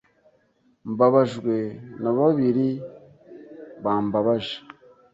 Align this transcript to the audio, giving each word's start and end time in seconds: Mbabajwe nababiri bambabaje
Mbabajwe 0.91 1.55
nababiri 2.01 2.67
bambabaje 3.83 4.57